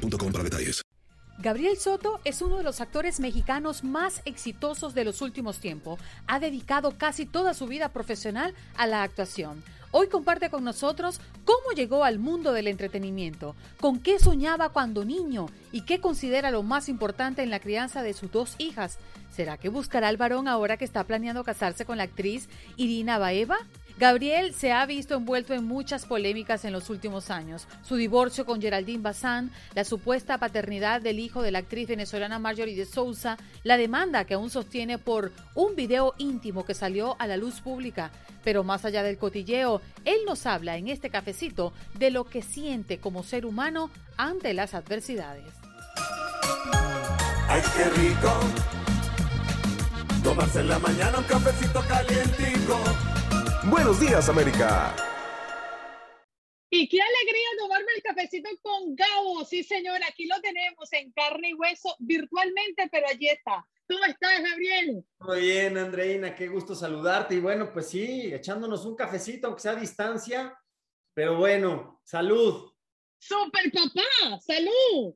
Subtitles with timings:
[0.00, 0.82] detalles.
[1.38, 5.98] Gabriel Soto es uno de los actores mexicanos más exitosos de los últimos tiempos.
[6.26, 9.64] Ha dedicado casi toda su vida profesional a la actuación.
[9.92, 15.46] Hoy comparte con nosotros cómo llegó al mundo del entretenimiento, con qué soñaba cuando niño
[15.72, 18.98] y qué considera lo más importante en la crianza de sus dos hijas.
[19.34, 23.56] ¿Será que buscará al varón ahora que está planeando casarse con la actriz Irina Baeva?
[24.00, 27.68] Gabriel se ha visto envuelto en muchas polémicas en los últimos años.
[27.82, 32.74] Su divorcio con Geraldine Bazán, la supuesta paternidad del hijo de la actriz venezolana Marjorie
[32.74, 37.36] de Souza, la demanda que aún sostiene por un video íntimo que salió a la
[37.36, 38.10] luz pública.
[38.42, 43.00] Pero más allá del cotilleo, él nos habla en este cafecito de lo que siente
[43.00, 45.52] como ser humano ante las adversidades.
[47.48, 48.32] ¡Ay, qué rico!
[50.24, 52.80] Tomarse en la mañana un cafecito calientico
[53.64, 54.96] Buenos días, América.
[56.70, 59.44] Y qué alegría tomarme el cafecito con Gabo.
[59.44, 63.66] Sí, señor, aquí lo tenemos en carne y hueso virtualmente, pero allí está.
[63.86, 65.04] ¿Cómo estás, Gabriel?
[65.18, 67.34] Muy bien, Andreina, qué gusto saludarte.
[67.34, 70.58] Y bueno, pues sí, echándonos un cafecito, aunque sea a distancia,
[71.12, 72.72] pero bueno, salud.
[73.18, 75.14] Super papá, salud.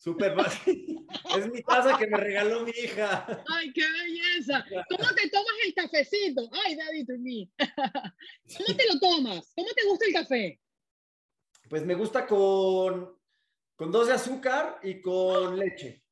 [0.00, 0.34] Super
[1.36, 3.44] Es mi taza que me regaló mi hija.
[3.48, 4.64] Ay, qué belleza.
[4.88, 6.48] ¿Cómo te tomas el cafecito?
[6.64, 7.50] Ay, daddy to me.
[8.56, 9.52] ¿Cómo te lo tomas?
[9.54, 10.60] ¿Cómo te gusta el café?
[11.68, 13.14] Pues me gusta con,
[13.76, 16.02] con dos de azúcar y con leche.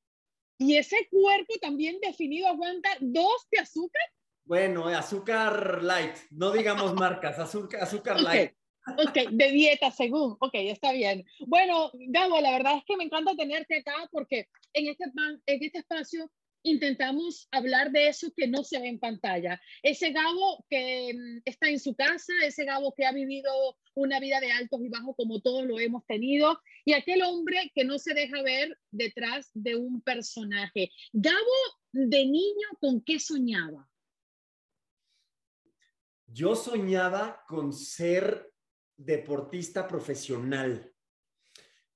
[0.58, 4.02] ¿Y ese cuerpo también definido aguanta dos de azúcar?
[4.45, 8.52] Bueno, azúcar light, no digamos marcas, azúcar, azúcar light.
[8.97, 10.37] Ok, de dieta según.
[10.41, 11.25] Ok, está bien.
[11.47, 15.05] Bueno, Gabo, la verdad es que me encanta tenerte acá porque en este,
[15.47, 16.31] en este espacio
[16.63, 19.61] intentamos hablar de eso que no se ve en pantalla.
[19.83, 23.51] Ese Gabo que mm, está en su casa, ese Gabo que ha vivido
[23.95, 27.85] una vida de altos y bajos como todos lo hemos tenido, y aquel hombre que
[27.85, 30.91] no se deja ver detrás de un personaje.
[31.13, 31.37] Gabo,
[31.93, 33.89] de niño, ¿con qué soñaba?
[36.27, 38.53] Yo soñaba con ser
[38.98, 40.92] deportista profesional.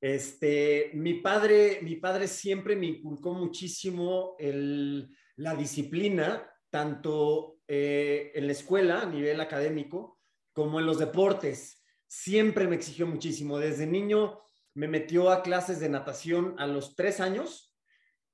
[0.00, 8.52] Este, mi padre, mi padre siempre me inculcó muchísimo la disciplina, tanto eh, en la
[8.52, 10.18] escuela a nivel académico
[10.52, 11.84] como en los deportes.
[12.06, 13.58] Siempre me exigió muchísimo.
[13.58, 14.40] Desde niño
[14.74, 17.74] me metió a clases de natación a los tres años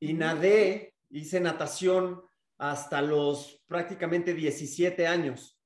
[0.00, 2.22] y nadé, hice natación
[2.58, 5.57] hasta los prácticamente 17 años.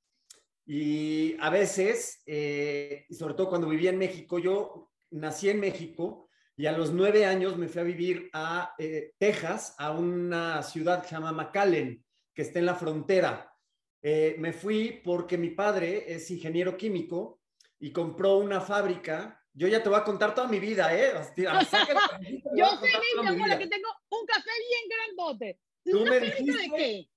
[0.67, 6.67] Y a veces, eh, sobre todo cuando vivía en México, yo nací en México y
[6.67, 11.09] a los nueve años me fui a vivir a eh, Texas, a una ciudad que
[11.09, 13.53] se llama McAllen, que está en la frontera.
[14.03, 17.41] Eh, me fui porque mi padre es ingeniero químico
[17.79, 19.41] y compró una fábrica.
[19.53, 21.13] Yo ya te voy a contar toda mi vida, ¿eh?
[22.57, 25.59] yo feliz, mi amor, que tengo un café bien grandote.
[25.85, 27.09] ¿Tú me dijiste, de qué?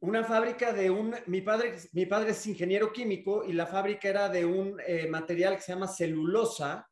[0.00, 4.28] Una fábrica de un, mi padre, mi padre es ingeniero químico y la fábrica era
[4.28, 6.88] de un eh, material que se llama celulosa,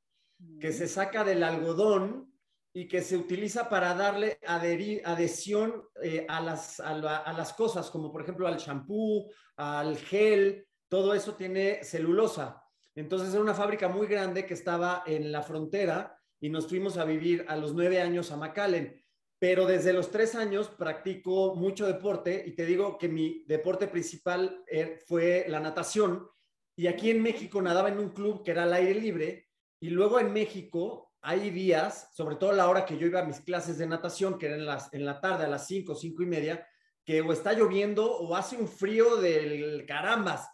[0.61, 2.33] que se saca del algodón
[2.73, 6.95] y que se utiliza para darle adhesión eh, a, las, a,
[7.33, 12.63] las cosas, como por ejemplo al champú, al gel, todo eso tiene celulosa.
[12.95, 17.05] Entonces era una fábrica muy grande que estaba en la frontera y nos fuimos a
[17.05, 19.03] vivir a los nueve años a McAllen
[19.49, 24.65] pero desde los tres años practico mucho deporte y te digo que mi deporte principal
[24.67, 26.29] eh, fue la natación
[26.75, 29.49] y aquí en México nadaba en un club que era al aire libre
[29.79, 33.41] y luego en México hay días, sobre todo la hora que yo iba a mis
[33.41, 36.27] clases de natación, que eran en, las, en la tarde a las cinco, cinco y
[36.27, 36.67] media,
[37.05, 40.49] que o está lloviendo o hace un frío del carambas.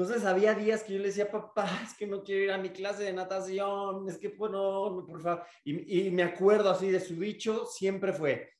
[0.00, 2.70] Entonces había días que yo le decía, papá, es que no quiero ir a mi
[2.70, 5.44] clase de natación, es que pues no, por favor.
[5.62, 8.50] Y, y me acuerdo así de su dicho, siempre fue,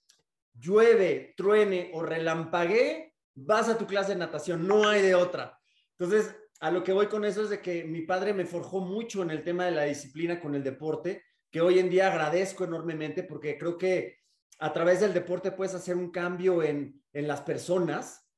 [0.53, 5.59] llueve, truene o relampaguee, vas a tu clase de natación, no hay de otra.
[5.99, 9.23] Entonces, a lo que voy con eso es de que mi padre me forjó mucho
[9.23, 13.23] en el tema de la disciplina con el deporte, que hoy en día agradezco enormemente
[13.23, 14.19] porque creo que
[14.59, 18.30] a través del deporte puedes hacer un cambio en, en las personas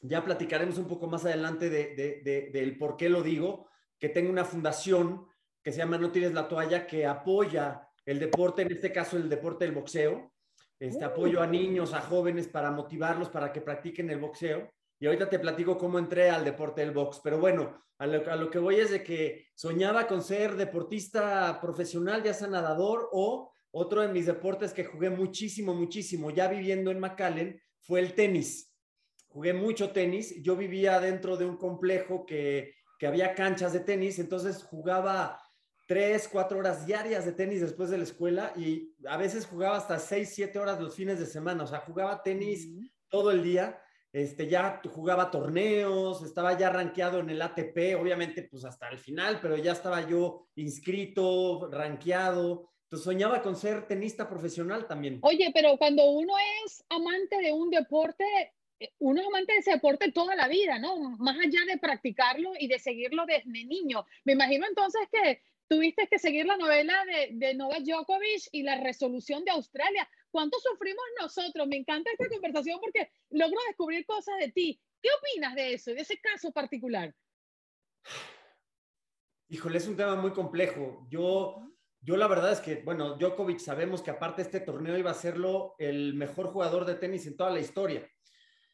[0.00, 3.68] ya platicaremos un poco más adelante de, del por qué lo digo,
[3.98, 5.26] que tengo una fundación
[5.62, 9.28] que se llama No tires la toalla, que apoya el deporte, en este caso el
[9.28, 10.32] deporte del boxeo.
[10.80, 14.70] Este, apoyo a niños, a jóvenes para motivarlos para que practiquen el boxeo.
[15.00, 17.20] Y ahorita te platico cómo entré al deporte del box.
[17.22, 21.60] Pero bueno, a lo, a lo que voy es de que soñaba con ser deportista
[21.60, 26.90] profesional, ya sea nadador o otro de mis deportes que jugué muchísimo, muchísimo, ya viviendo
[26.90, 28.67] en McAllen, fue el tenis.
[29.38, 30.42] Jugué mucho tenis.
[30.42, 35.40] Yo vivía dentro de un complejo que, que había canchas de tenis, entonces jugaba
[35.86, 40.00] tres, cuatro horas diarias de tenis después de la escuela y a veces jugaba hasta
[40.00, 41.62] seis, siete horas los fines de semana.
[41.62, 42.68] O sea, jugaba tenis
[43.08, 43.80] todo el día.
[44.12, 49.38] Este, ya jugaba torneos, estaba ya rankeado en el ATP, obviamente pues hasta el final,
[49.40, 52.72] pero ya estaba yo inscrito, rankeado.
[52.86, 55.20] Entonces soñaba con ser tenista profesional también.
[55.22, 58.24] Oye, pero cuando uno es amante de un deporte,
[58.98, 60.96] uno es amante de ese deporte toda la vida, ¿no?
[61.18, 64.04] Más allá de practicarlo y de seguirlo desde niño.
[64.24, 68.80] Me imagino entonces que tuviste que seguir la novela de, de Novak Djokovic y la
[68.80, 70.08] resolución de Australia.
[70.30, 71.66] ¿Cuánto sufrimos nosotros?
[71.66, 74.80] Me encanta esta conversación porque logro descubrir cosas de ti.
[75.02, 77.14] ¿Qué opinas de eso, de ese caso particular?
[79.48, 81.06] Híjole, es un tema muy complejo.
[81.10, 81.56] Yo,
[82.00, 85.74] yo la verdad es que, bueno, Djokovic sabemos que aparte este torneo iba a serlo
[85.78, 88.08] el mejor jugador de tenis en toda la historia.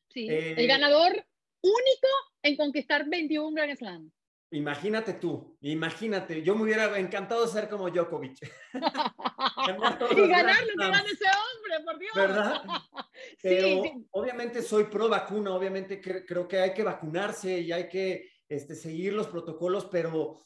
[0.09, 1.13] Sí, eh, el ganador
[1.61, 2.09] único
[2.43, 4.13] en conquistar 21 Grand Slam.
[4.51, 8.39] Imagínate tú, imagínate, yo me hubiera encantado ser como Djokovic.
[8.73, 12.13] y ganarle, que gane ese hombre, por Dios.
[12.15, 12.63] ¿Verdad?
[13.43, 18.31] Pero sí, obviamente soy pro vacuna, obviamente creo que hay que vacunarse y hay que
[18.49, 20.43] este, seguir los protocolos, pero,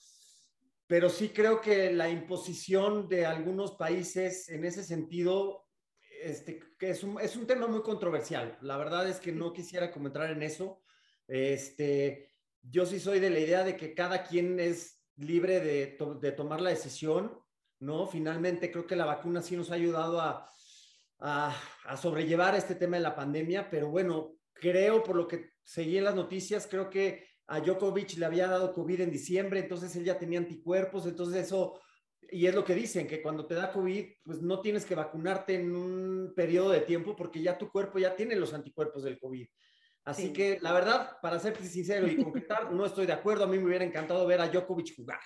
[0.87, 5.67] pero sí creo que la imposición de algunos países en ese sentido
[6.22, 8.58] este, que es, un, es un tema muy controversial.
[8.62, 10.82] La verdad es que no quisiera comentar en eso.
[11.26, 12.32] Este,
[12.62, 16.32] yo sí soy de la idea de que cada quien es libre de, to de,
[16.32, 17.38] tomar la decisión,
[17.80, 18.06] ¿no?
[18.06, 20.48] Finalmente creo que la vacuna sí nos ha ayudado a,
[21.18, 25.98] a, a, sobrellevar este tema de la pandemia, pero bueno, creo por lo que seguí
[25.98, 30.04] en las noticias, creo que a Djokovic le había dado COVID en diciembre, entonces él
[30.04, 31.80] ya tenía anticuerpos, entonces eso,
[32.30, 35.54] y es lo que dicen, que cuando te da COVID, pues no tienes que vacunarte
[35.54, 39.46] en un periodo de tiempo porque ya tu cuerpo ya tiene los anticuerpos del COVID.
[40.04, 40.32] Así sí.
[40.32, 43.44] que la verdad, para ser sincero y concretar, no estoy de acuerdo.
[43.44, 45.20] A mí me hubiera encantado ver a Djokovic jugar.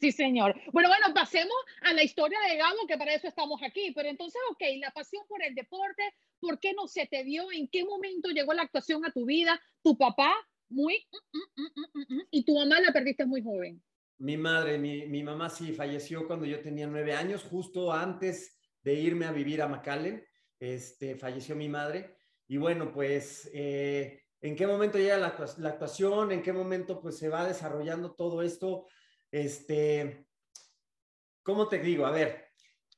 [0.00, 0.54] Sí, señor.
[0.72, 3.92] Bueno, bueno, pasemos a la historia de Gabo, que para eso estamos aquí.
[3.94, 6.02] Pero entonces, ok, la pasión por el deporte,
[6.40, 7.50] ¿por qué no se te dio?
[7.52, 9.60] ¿En qué momento llegó la actuación a tu vida?
[9.82, 10.34] ¿Tu papá
[10.68, 11.06] muy...
[11.32, 13.82] Mm, mm, mm, y tu mamá la perdiste muy joven?
[14.18, 19.26] Mi madre, mi, mamá sí falleció cuando yo tenía nueve años, justo antes de irme
[19.26, 20.24] a vivir a McAllen.
[20.58, 22.16] Este, falleció mi madre.
[22.46, 26.32] Y bueno, pues, eh, ¿en qué momento llega la, actuación?
[26.32, 28.86] ¿En qué momento pues se va desarrollando todo esto?
[29.30, 30.26] Este,
[31.42, 32.06] ¿cómo te digo?
[32.06, 32.46] A ver,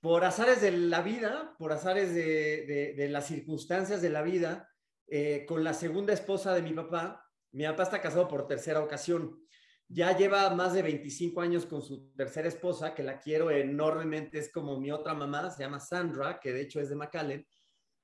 [0.00, 4.68] por azares de la vida, por azares de las circunstancias de la vida,
[5.08, 9.40] eh, con la segunda esposa de mi papá, mi papá está casado por tercera ocasión.
[9.88, 14.50] Ya lleva más de 25 años con su tercera esposa, que la quiero enormemente, es
[14.50, 17.46] como mi otra mamá, se llama Sandra, que de hecho es de McAllen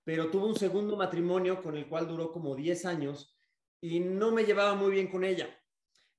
[0.05, 3.37] pero tuvo un segundo matrimonio con el cual duró como 10 años
[3.81, 5.49] y no me llevaba muy bien con ella.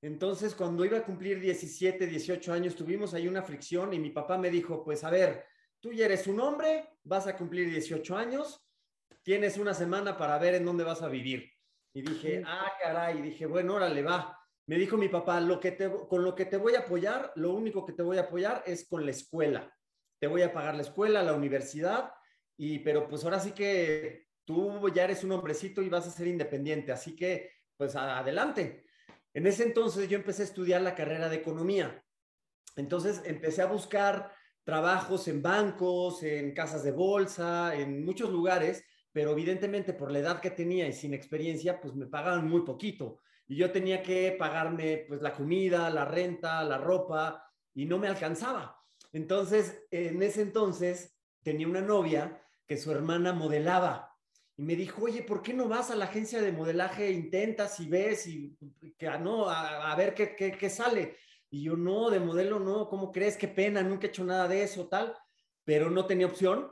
[0.00, 4.36] Entonces, cuando iba a cumplir 17, 18 años, tuvimos ahí una fricción y mi papá
[4.36, 5.46] me dijo, pues a ver,
[5.80, 8.66] tú ya eres un hombre, vas a cumplir 18 años,
[9.22, 11.50] tienes una semana para ver en dónde vas a vivir.
[11.94, 14.38] Y dije, ah, caray, y dije, bueno, órale, va.
[14.66, 17.52] Me dijo mi papá, lo que te, con lo que te voy a apoyar, lo
[17.52, 19.70] único que te voy a apoyar es con la escuela.
[20.18, 22.12] Te voy a pagar la escuela, la universidad,
[22.56, 26.28] y pero pues ahora sí que tú ya eres un hombrecito y vas a ser
[26.28, 28.86] independiente, así que pues adelante.
[29.34, 32.02] En ese entonces yo empecé a estudiar la carrera de economía.
[32.76, 34.32] Entonces empecé a buscar
[34.64, 40.40] trabajos en bancos, en casas de bolsa, en muchos lugares, pero evidentemente por la edad
[40.40, 43.20] que tenía y sin experiencia, pues me pagaban muy poquito.
[43.46, 48.08] Y yo tenía que pagarme pues la comida, la renta, la ropa, y no me
[48.08, 48.80] alcanzaba.
[49.12, 54.10] Entonces, en ese entonces tenía una novia que su hermana modelaba.
[54.56, 57.88] Y me dijo, oye, ¿por qué no vas a la agencia de modelaje, intentas y
[57.88, 58.56] ves y
[58.96, 61.16] que ah, no, a, a ver qué, qué, qué, sale?
[61.50, 63.36] Y yo, no, de modelo no, ¿cómo crees?
[63.36, 65.14] Qué pena, nunca he hecho nada de eso, tal.
[65.64, 66.70] Pero no tenía opción.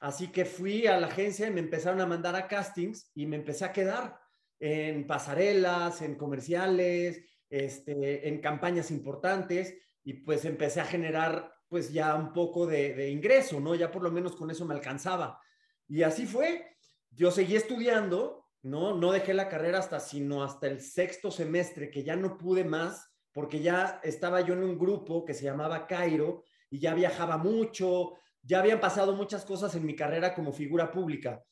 [0.00, 3.36] Así que fui a la agencia y me empezaron a mandar a castings y me
[3.36, 4.18] empecé a quedar
[4.60, 9.74] en pasarelas, en comerciales, este, en campañas importantes
[10.04, 13.74] y pues empecé a generar pues ya un poco de, ingreso, ¿no?
[13.74, 15.40] Ya por lo menos con eso me alcanzaba.
[15.86, 16.66] Y así fue.
[17.10, 18.94] Yo seguí estudiando, ¿no?
[18.94, 23.10] No dejé la carrera hasta, sino hasta el sexto semestre, que ya no pude más,
[23.32, 28.14] porque ya estaba yo en un grupo que se llamaba Cairo y ya viajaba mucho,
[28.42, 31.44] ya habían pasado muchas cosas en mi carrera como figura pública.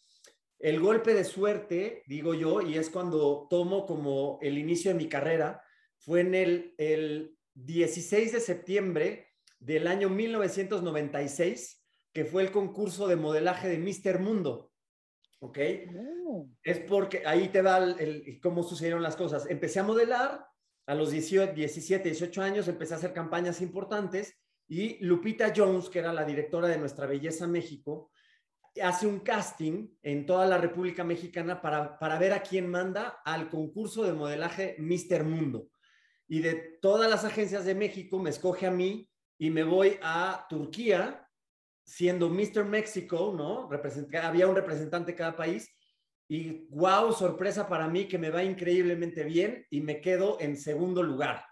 [0.58, 5.08] El golpe de suerte, digo yo, y es cuando tomo como el inicio de mi
[5.08, 5.62] carrera,
[5.98, 11.82] fue en el, el 16 de septiembre del año 1996,
[12.12, 14.72] que fue el concurso de modelaje de Mister Mundo.
[15.40, 15.58] ¿Ok?
[16.26, 16.48] Oh.
[16.62, 19.46] Es porque ahí te va el, el- cómo sucedieron las cosas.
[19.50, 20.46] Empecé a modelar
[20.86, 24.34] a los 18, 17, 18 años, empecé a hacer campañas importantes
[24.68, 28.10] y Lupita Jones, que era la directora de Nuestra Belleza México,
[28.82, 33.48] hace un casting en toda la República Mexicana para, para ver a quién manda al
[33.48, 35.68] concurso de modelaje Mister Mundo.
[36.28, 40.46] Y de todas las agencias de México me escoge a mí y me voy a
[40.48, 41.28] Turquía,
[41.84, 42.64] siendo Mr.
[42.64, 43.68] México, ¿no?
[43.68, 45.68] Represent- había un representante de cada país.
[46.28, 51.02] Y wow, sorpresa para mí que me va increíblemente bien y me quedo en segundo
[51.02, 51.44] lugar.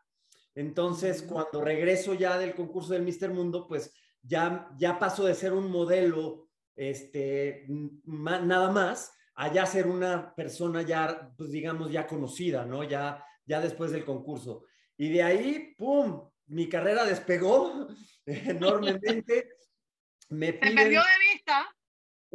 [0.56, 5.52] Entonces, cuando regreso ya del concurso del Mister Mundo, pues ya, ya paso de ser
[5.52, 6.43] un modelo,
[6.76, 7.66] este,
[8.04, 12.84] nada más, a ya ser una persona ya, pues digamos, ya conocida, ¿no?
[12.84, 14.64] Ya, ya después del concurso.
[14.96, 16.30] Y de ahí, ¡pum!
[16.46, 17.88] Mi carrera despegó
[18.26, 19.48] enormemente.
[20.30, 20.74] Me Se piden...
[20.74, 21.76] perdió de vista.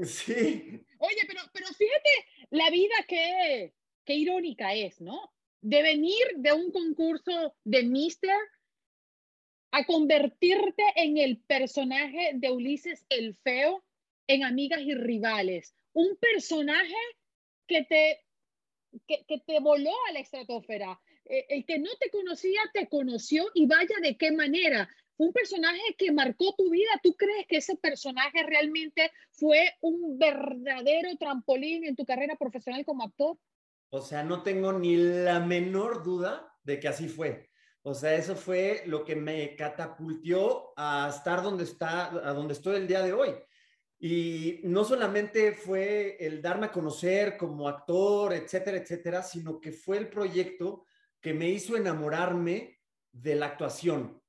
[0.01, 2.09] Sí, Oye, pero, pero fíjate
[2.51, 3.73] la vida que,
[4.05, 5.33] qué irónica es, ¿no?
[5.61, 8.37] De venir de un concurso de Mister
[9.71, 13.83] a convertirte en el personaje de Ulises el Feo
[14.29, 15.75] en Amigas y Rivales.
[15.91, 16.95] Un personaje
[17.67, 18.25] que te,
[19.07, 21.01] que, que te voló a la estratosfera.
[21.25, 24.87] Eh, el que no te conocía, te conoció y vaya de qué manera.
[25.17, 26.91] Un personaje que marcó tu vida.
[27.01, 33.03] ¿Tú crees que ese personaje realmente fue un verdadero trampolín en tu carrera profesional como
[33.03, 33.35] actor?
[33.89, 37.49] O sea, no tengo ni la menor duda de que así fue.
[37.81, 42.75] O sea, eso fue lo que me catapultó a estar donde está, a donde estoy
[42.75, 43.33] el día de hoy.
[44.01, 49.97] Y no solamente fue el darme a conocer como actor, etcétera, etcétera, sino que fue
[49.97, 50.85] el proyecto
[51.19, 52.79] que me hizo enamorarme
[53.11, 54.21] de la actuación.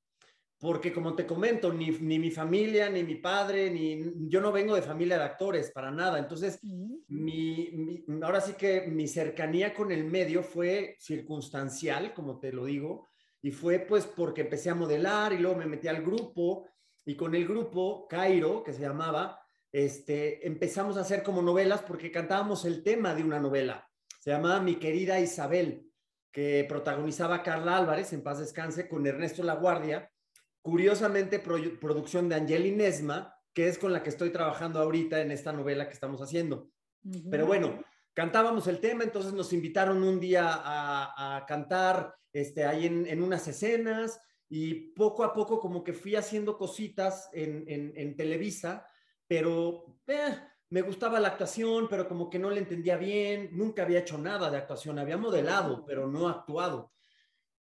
[0.59, 4.75] Porque como te comento, ni, ni mi familia, ni mi padre, ni yo no vengo
[4.75, 6.19] de familia de actores, para nada.
[6.19, 6.59] Entonces,
[7.07, 12.65] mi, mi- ahora sí que mi cercanía con el medio fue circunstancial, como te lo
[12.65, 13.07] digo,
[13.41, 16.67] y fue pues porque empecé a modelar y luego me metí al grupo
[17.05, 19.40] y con el grupo Cairo, que se llamaba,
[19.71, 23.87] este, empezamos a hacer como novelas porque cantábamos el tema de una novela.
[24.19, 25.87] Se llamaba Mi querida Isabel,
[26.31, 30.09] que protagonizaba Carla Álvarez, en paz descanse, con Ernesto Laguardia.
[30.61, 35.31] Curiosamente, pro- producción de Angeli Nesma, que es con la que estoy trabajando ahorita en
[35.31, 36.69] esta novela que estamos haciendo.
[37.31, 42.85] Pero bueno, cantábamos el tema, entonces nos invitaron un día a, a cantar este, ahí
[42.85, 47.93] en, en unas escenas y poco a poco como que fui haciendo cositas en, en-
[47.95, 48.85] en Televisa,
[49.31, 50.35] pero eh,
[50.71, 54.51] me gustaba la actuación, pero como que no le entendía bien, nunca había hecho nada
[54.51, 56.91] de actuación, había modelado, pero no actuado.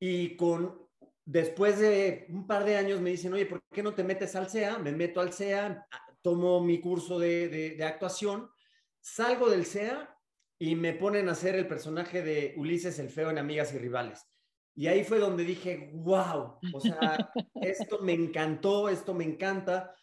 [0.00, 0.88] Y con,
[1.24, 4.50] después de un par de años me dicen, oye, ¿por qué no te metes al
[4.50, 4.76] CEA?
[4.80, 5.86] Me meto al CEA,
[6.20, 8.50] tomo mi curso de, de- de actuación,
[9.00, 10.18] salgo del CEA
[10.58, 14.26] y me ponen a hacer el personaje de Ulises el Feo en Amigas y Rivales.
[14.74, 19.94] Y ahí fue donde dije, wow, o sea, esto me encantó, esto me encanta.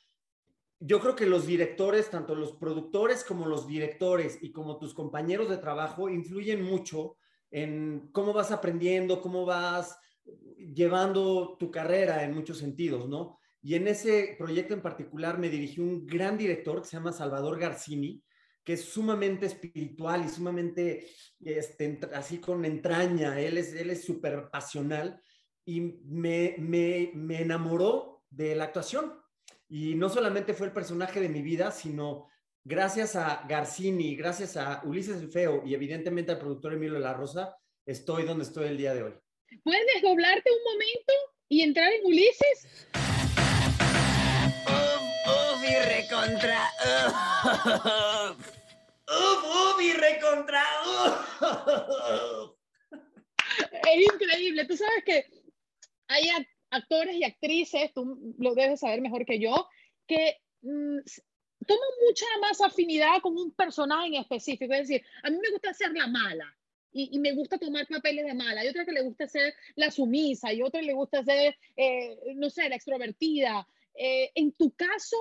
[0.80, 5.50] Yo creo que los directores, tanto los productores como los directores y como tus compañeros
[5.50, 7.18] de trabajo, influyen mucho
[7.52, 9.98] en cómo vas aprendiendo, cómo vas
[10.58, 13.40] llevando tu carrera en muchos sentidos, ¿no?
[13.62, 17.60] Y en ese proyecto en particular me dirigió un gran director que se llama Salvador
[17.60, 18.24] Garcini,
[18.64, 21.08] que es sumamente espiritual y sumamente
[21.42, 23.40] este, así con entraña.
[23.40, 25.22] Él es él es súper pasional
[25.66, 29.19] y me, me, me enamoró de la actuación.
[29.70, 32.28] Y no solamente fue el personaje de mi vida, sino
[32.64, 37.14] gracias a Garcini, gracias a Ulises el Feo y evidentemente al productor Emilio de la
[37.14, 39.14] Rosa, estoy donde estoy el día de hoy.
[39.64, 41.14] ¿Puedes desdoblarte un momento
[41.50, 42.88] y entrar en Ulises?
[44.66, 46.72] Uf, uf y recontra.
[48.36, 48.60] Uf.
[49.10, 49.82] ¡Uf, uf!
[49.82, 50.64] Y recontra.
[50.86, 52.52] uf!
[53.72, 54.66] Es increíble.
[54.66, 55.26] Tú sabes que
[56.08, 56.30] hay
[56.72, 59.68] actores y actrices, tú lo debes saber mejor que yo,
[60.08, 61.22] que mm, s-
[61.66, 64.74] toman mucha más afinidad con un personaje en específico.
[64.74, 66.46] Es decir, a mí me gusta ser la mala.
[66.92, 68.62] Y, y me gusta tomar papeles de mala.
[68.62, 72.50] Hay otra que le gusta ser la sumisa y otra le gusta ser, eh, no
[72.50, 73.68] sé, la extrovertida.
[73.94, 75.18] Eh, en tu caso,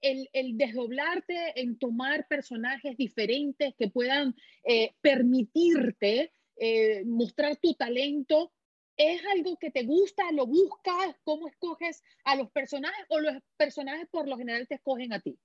[0.00, 8.52] el, el desdoblarte en tomar personajes diferentes que puedan eh, permitirte eh, mostrar tu talento,
[8.96, 11.16] ¿Es algo que te gusta, lo buscas?
[11.24, 15.38] ¿Cómo escoges a los personajes o los personajes por lo general te escogen a ti?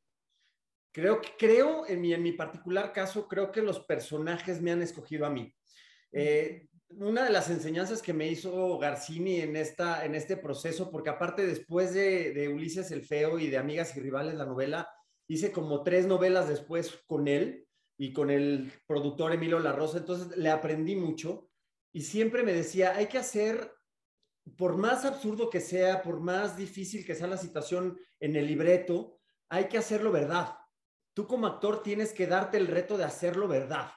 [0.92, 5.26] Creo, creo en, mi, en mi particular caso, creo que los personajes me han escogido
[5.26, 5.54] a mí.
[6.12, 11.10] Eh, una de las enseñanzas que me hizo Garcini en, esta, en este proceso, porque
[11.10, 14.90] aparte después de, de Ulises el Feo y de Amigas y Rivales, la novela,
[15.28, 20.38] hice como tres novelas después con él y con el productor Emilio La Rosa, entonces
[20.38, 21.50] le aprendí mucho
[21.98, 23.74] y siempre me decía, hay que hacer,
[24.56, 29.20] por más absurdo que sea, por más difícil que sea la situación en el libreto,
[29.50, 30.60] hay que hacerlo verdad.
[31.16, 33.90] Tú como actor tienes que darte el reto de hacerlo verdad.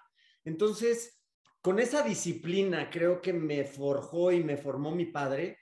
[0.44, 1.22] Entonces,
[1.60, 5.58] con esa disciplina creo que me forjó y me formó mi padre,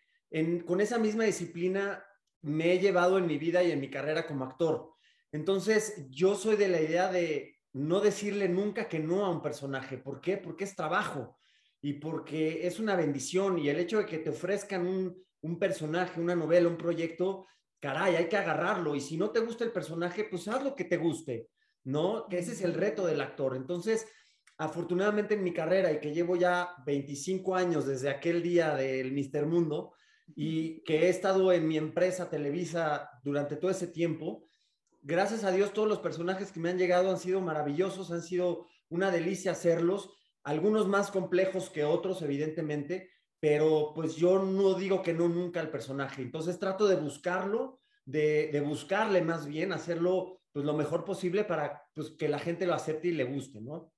[0.64, 2.06] con esa misma disciplina
[2.42, 4.92] me he llevado en mi vida y en mi carrera como actor.
[5.32, 9.98] Entonces, yo soy de la idea de no decirle nunca que no a un personaje.
[9.98, 10.36] ¿Por qué?
[10.36, 11.34] Porque es trabajo
[11.80, 16.34] y porque es una bendición y el hecho de que te ofrezcan un, personaje, una
[16.34, 17.46] novela, un proyecto,
[17.80, 20.84] caray, hay que agarrarlo y si no te gusta el personaje, pues haz lo que
[20.84, 21.48] te guste,
[21.84, 22.26] ¿no?
[22.28, 23.56] Que ese es el reto del actor.
[23.56, 24.06] Entonces,
[24.58, 29.46] afortunadamente en mi carrera y que llevo ya 25 años desde aquel día del Mister
[29.46, 29.94] Mundo
[30.34, 34.48] y que he estado en mi empresa Televisa durante todo ese tiempo,
[35.02, 38.66] gracias a Dios todos los personajes que me han llegado han sido maravillosos, han sido
[38.88, 40.10] una delicia hacerlos,
[40.44, 45.70] algunos más complejos que otros, evidentemente, pero pues yo no digo que no nunca al
[45.70, 51.82] personaje, entonces trato de buscarlo, de, buscarle más bien, hacerlo pues lo mejor posible para
[51.94, 53.92] pues, que la gente lo acepte y le guste, ¿no?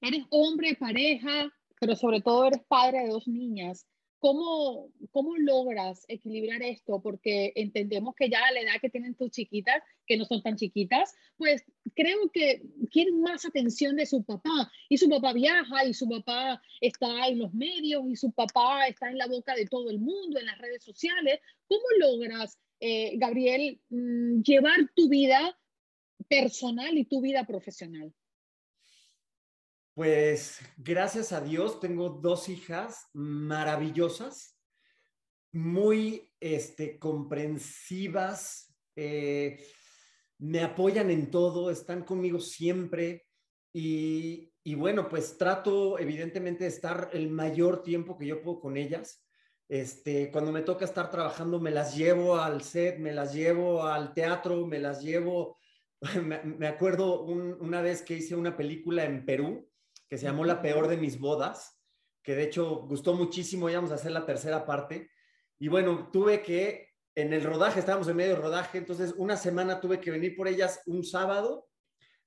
[0.00, 3.86] Eres hombre, pareja, pero sobre todo eres padre de dos niñas.
[4.20, 7.00] ¿Cómo, ¿Cómo logras equilibrar esto?
[7.00, 10.56] Porque entendemos que ya a la edad que tienen tus chiquitas, que no son tan
[10.56, 14.72] chiquitas, pues creo que quieren más atención de su papá.
[14.88, 19.08] Y su papá viaja y su papá está en los medios y su papá está
[19.08, 21.40] en la boca de todo el mundo, en las redes sociales.
[21.68, 25.56] ¿Cómo logras, eh, Gabriel, mm, llevar tu vida
[26.28, 28.12] personal y tu vida profesional?
[29.98, 34.56] Pues gracias a Dios tengo dos hijas maravillosas,
[35.50, 39.60] muy este, comprensivas, eh,
[40.38, 43.26] me apoyan en todo, están conmigo siempre
[43.72, 49.26] y, bueno, pues trato evidentemente de estar el mayor tiempo que yo puedo con ellas.
[49.68, 54.14] Este, cuando me toca estar trabajando, me las llevo al set, me las llevo al
[54.14, 55.58] teatro, me las llevo.
[56.22, 59.67] Me, acuerdo una vez que hice una película en Perú
[60.08, 61.78] que se llamó La peor de mis bodas,
[62.22, 65.10] que de hecho gustó muchísimo, íbamos a hacer la tercera parte.
[65.58, 69.80] Y bueno, tuve que, en el rodaje, estábamos en medio de rodaje, entonces una semana
[69.80, 71.68] tuve que venir por ellas un sábado,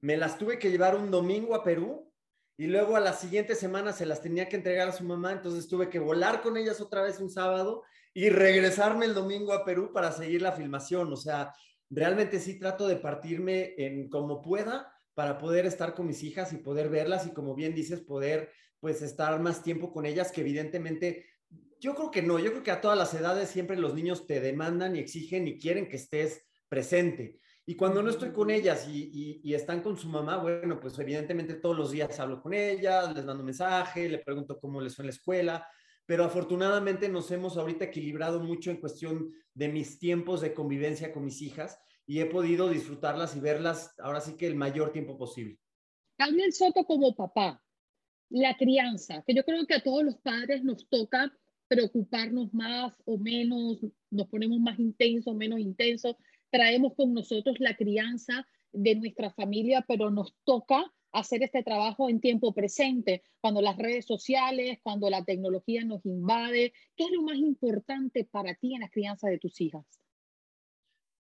[0.01, 2.11] me las tuve que llevar un domingo a Perú
[2.57, 5.67] y luego a la siguiente semana se las tenía que entregar a su mamá, entonces
[5.67, 9.91] tuve que volar con ellas otra vez un sábado y regresarme el domingo a Perú
[9.93, 11.11] para seguir la filmación.
[11.13, 11.53] O sea,
[11.89, 16.57] realmente sí trato de partirme en como pueda para poder estar con mis hijas y
[16.57, 21.25] poder verlas y como bien dices, poder pues estar más tiempo con ellas que evidentemente
[21.79, 24.39] yo creo que no, yo creo que a todas las edades siempre los niños te
[24.39, 27.39] demandan y exigen y quieren que estés presente.
[27.65, 31.77] Y cuando no estoy con ellas y, están con su mamá, bueno, pues evidentemente todos
[31.77, 35.13] los días hablo con ellas, les mando mensaje, le pregunto cómo les fue en la
[35.13, 35.67] escuela,
[36.05, 41.25] pero afortunadamente nos hemos ahorita equilibrado mucho en cuestión de mis tiempos de convivencia con
[41.25, 41.79] mis hijas
[42.11, 45.57] y he podido disfrutarlas y verlas ahora sí que el mayor tiempo posible.
[46.17, 47.63] Gabriel Soto como papá,
[48.29, 51.31] la crianza, que yo creo que a todos los padres nos toca
[51.69, 53.77] preocuparnos más o menos,
[54.09, 56.17] nos ponemos más intensos, menos intensos,
[56.49, 62.19] traemos con nosotros la crianza de nuestra familia, pero nos toca hacer este trabajo en
[62.19, 66.73] tiempo presente, cuando las redes sociales, cuando la tecnología nos invade.
[66.97, 70.01] ¿Qué es lo más importante para ti en la crianza de tus hijas?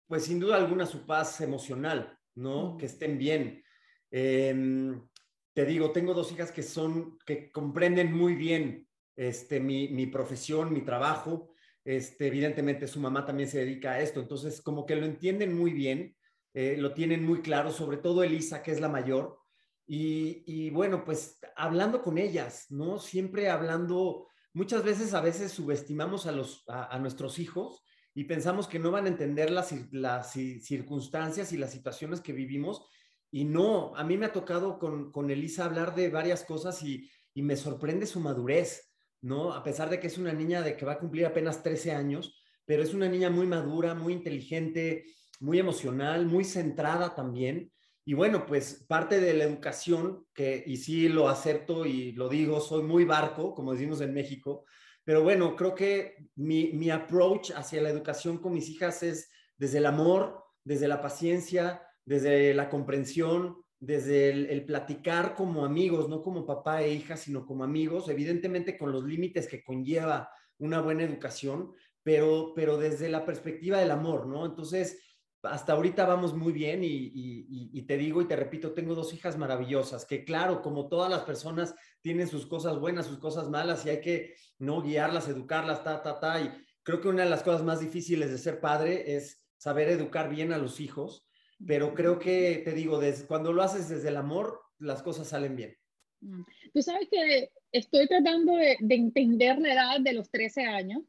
[0.10, 2.78] Pues sin duda alguna su paz emocional, ¿no?
[2.78, 3.63] Que estén bien.
[4.10, 5.08] Em,
[5.54, 10.82] te digo, tengo dos hijas que son, que comprenden muy bien este, mi, profesión, mi
[10.82, 11.54] trabajo.
[11.86, 15.74] Este, evidentemente su mamá también se dedica a esto, entonces como que lo entienden muy
[15.74, 16.15] bien,
[16.56, 19.38] eh, lo tienen muy claro, sobre todo Elisa, que es la mayor.
[19.86, 23.00] Y, bueno, pues hablando con ellas, ¿no?
[23.00, 27.84] Siempre hablando, muchas veces, a veces subestimamos a, los, a nuestros hijos
[28.20, 32.86] y pensamos que no van a entender las, las circunstancias y las situaciones que vivimos.
[33.32, 37.10] Y no, a mí me ha tocado con, con Elisa hablar de varias cosas y,
[37.34, 39.54] y, me sorprende su madurez, ¿no?
[39.54, 42.38] A pesar de que es una niña de que va a cumplir apenas 13 años,
[42.66, 45.06] pero es una niña muy madura, muy inteligente,
[45.40, 47.72] muy emocional, muy centrada también.
[48.04, 52.60] Y bueno, pues parte de la educación, que y sí lo acepto y lo digo,
[52.60, 54.66] soy muy barco, como decimos en México,
[55.04, 59.80] pero bueno, creo que mi, mi approach hacia la educación con mis hijas es desde
[59.80, 66.46] el amor, desde la paciencia, desde la comprensión, desde el, platicar como amigos, no como
[66.46, 71.74] papá e hija, sino como amigos, evidentemente con los límites que conlleva una buena educación,
[72.04, 74.46] pero, pero desde la perspectiva del amor, ¿no?
[74.46, 75.00] Entonces,
[75.43, 80.06] hasta ahorita vamos muy bien y, te digo y te repito, tengo dos hijas maravillosas,
[80.06, 84.02] que claro, como todas las personas tienen sus cosas buenas, sus cosas malas y hay
[84.02, 84.82] que, ¿no?
[84.82, 86.41] Guiarlas, educarlas, ta, ta, ta.
[86.41, 86.52] Y
[86.84, 90.54] creo que una de las cosas más difíciles de ser padre es saber educar bien
[90.54, 91.30] a los hijos
[91.65, 95.56] pero creo que, te digo, desde, cuando lo haces desde el amor, las cosas salen
[95.56, 95.78] bien.
[96.21, 96.43] Mm.
[96.73, 101.04] Tú sabes que estoy tratando de, entender la edad de los 13 años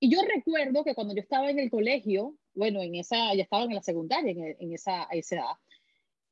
[0.00, 3.64] y yo recuerdo que cuando yo estaba en el colegio, bueno, en esa, ya estaba
[3.64, 5.54] en la secundaria, en, esa, esa edad,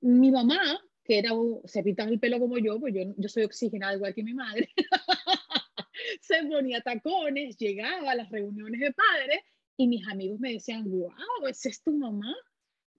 [0.01, 1.31] mi mamá, que era,
[1.65, 4.69] se pintaba el pelo como yo, pues yo, yo soy oxigenada igual que mi madre,
[6.21, 9.41] se ponía tacones, llegaba a las reuniones de padres
[9.77, 12.35] y mis amigos me decían, wow, ¿esa es tu mamá?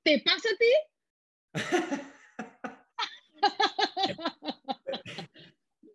[0.03, 0.71] ¿Te pasa a ti?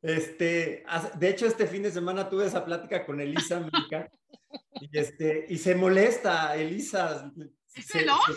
[0.02, 0.82] Este,
[1.18, 3.60] de hecho, este fin de semana tuve esa plática con Elisa
[4.80, 7.32] y, este, y se molesta, Elisa.
[7.66, 8.32] Se, enoja.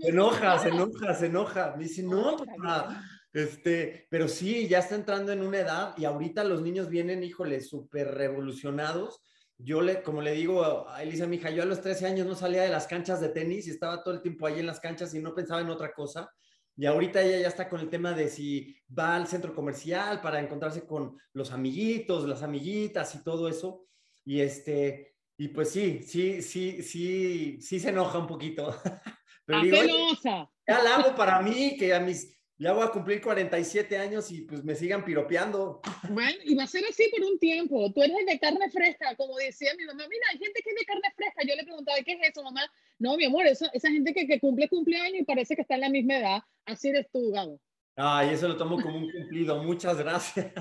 [0.00, 1.74] Se, enoja, se enoja, se enoja.
[1.76, 3.02] Me dice, no, papá.
[3.32, 7.60] Este, pero sí, ya está entrando en una edad y ahorita los niños vienen, híjole,
[7.60, 9.22] súper revolucionados
[9.58, 12.34] yo le, como le digo a Elisa, mi hija, yo a los 13 años no
[12.34, 15.14] salía de las canchas de tenis y estaba todo el tiempo ahí en las canchas
[15.14, 16.30] y no pensaba en otra cosa.
[16.76, 20.40] Y ahorita ella ya está con el tema de si va al centro comercial para
[20.40, 23.86] encontrarse con los amiguitos, las amiguitas y todo eso.
[24.24, 28.74] Y este, y pues sí, sí, sí, sí, sí se enoja un poquito.
[29.46, 29.76] Pero digo,
[30.24, 34.42] ya la hago para mí, que a mis ya voy a cumplir 47 años y
[34.42, 35.80] pues me sigan piropeando.
[36.08, 37.92] Bueno, y va a ser así por un tiempo.
[37.92, 40.04] Tú eres de carne fresca, como decía mi mamá.
[40.08, 41.42] Mira, hay gente que es de carne fresca.
[41.46, 42.62] Yo le preguntaba, ¿qué es eso, mamá?
[43.00, 45.88] No, mi amor, esa gente que, que cumple cumpleaños y parece que está en la
[45.88, 46.42] misma edad.
[46.64, 47.60] Así eres tú, Gabo.
[47.96, 49.60] Ay, eso lo tomo como un cumplido.
[49.62, 50.52] Muchas gracias.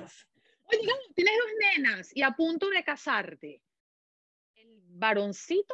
[0.66, 3.62] Oye, Gabo, tienes dos nenas y a punto de casarte.
[4.94, 5.74] ¿El varoncito?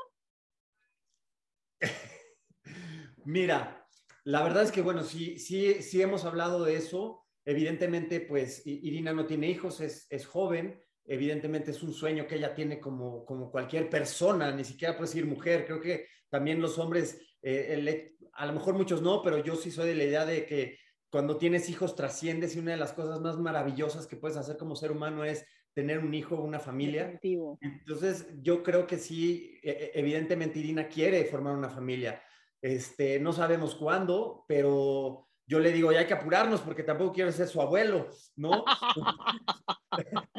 [3.26, 3.86] Mira,
[4.24, 7.26] la verdad es que, bueno, sí, sí, sí hemos hablado de eso.
[7.46, 10.82] Evidentemente, pues Irina no tiene hijos, es, es joven.
[11.06, 15.26] Evidentemente es un sueño que ella tiene como, como cualquier persona, ni siquiera puede decir
[15.26, 15.66] mujer.
[15.66, 19.90] Creo que también los hombres, eh, a lo mejor muchos no, pero yo sí soy
[19.90, 20.78] de la idea de que
[21.10, 24.76] cuando tienes hijos trasciendes y una de las cosas más maravillosas que puedes hacer como
[24.76, 25.46] ser humano es
[25.80, 27.18] tener un hijo, una familia.
[27.62, 32.22] Entonces, yo creo que sí, e, e, evidentemente Irina quiere formar una familia.
[32.62, 37.32] Este, no sabemos cuándo, pero yo le digo, ya hay que apurarnos porque tampoco quiero
[37.32, 38.66] ser su abuelo, ¿no?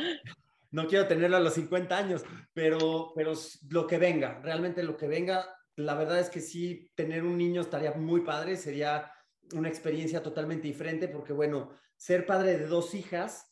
[0.72, 2.22] no quiero tenerlo a los 50 años,
[2.52, 3.32] pero, pero
[3.70, 7.62] lo que venga, realmente lo que venga, la verdad es que sí, tener un niño
[7.62, 9.10] estaría muy padre, sería
[9.54, 13.49] una experiencia totalmente diferente porque, bueno, ser padre de dos hijas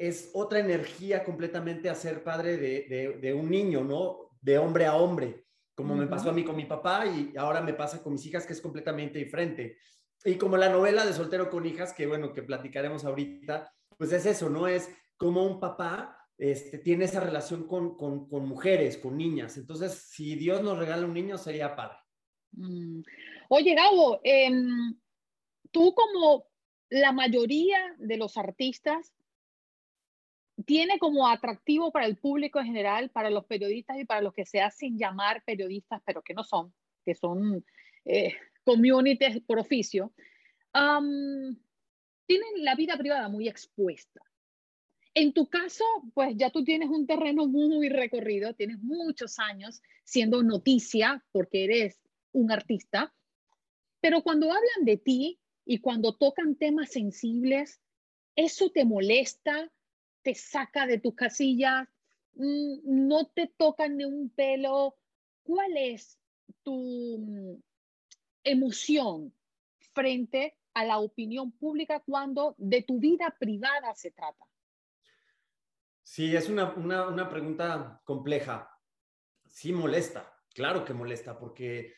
[0.00, 4.30] es otra energía completamente a ser padre de, de un niño, ¿no?
[4.40, 5.44] De hombre a hombre
[5.80, 8.46] como me pasó a mí con mi papá y ahora me pasa con mis hijas,
[8.46, 9.78] que es completamente diferente.
[10.24, 14.26] Y como la novela de Soltero con hijas, que bueno, que platicaremos ahorita, pues es
[14.26, 14.68] eso, ¿no?
[14.68, 19.56] Es como un papá este, tiene esa relación con, con, con mujeres, con niñas.
[19.56, 21.96] Entonces, si Dios nos regala un niño, sería padre.
[22.52, 23.00] Mm.
[23.48, 24.98] Oye, Gabo, em,
[25.70, 26.46] tú como
[26.90, 29.14] la mayoría de los artistas
[30.66, 34.46] tiene como atractivo para el público en general, para los periodistas y para los que
[34.46, 36.72] se hacen llamar periodistas, pero que no son,
[37.04, 37.64] que son
[38.04, 40.12] eh, communities por oficio,
[42.26, 44.20] tienen la vida privada muy expuesta.
[45.14, 50.42] En tu caso, pues ya tú tienes un terreno muy recorrido, tienes muchos años siendo
[50.42, 52.00] noticia porque eres
[52.32, 53.12] un artista,
[54.00, 57.80] pero cuando hablan de ti y cuando tocan temas sensibles,
[58.36, 59.70] ¿eso te molesta?
[60.22, 61.88] Te saca de tu casilla,
[62.34, 64.96] mm, no te toca ni un pelo.
[65.42, 66.18] ¿Cuál es
[66.62, 67.62] tu mm,
[68.44, 69.32] emoción
[69.92, 74.46] frente a la opinión pública cuando de tu vida privada se trata?
[76.02, 78.70] Sí, es una, una pregunta compleja.
[79.46, 81.94] Sí molesta, claro que molesta, porque